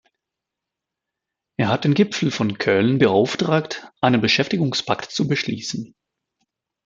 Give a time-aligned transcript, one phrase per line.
[1.57, 5.93] Er hat den Gipfel von Köln beauftragt, einen Beschäftigungspakt zu beschließen.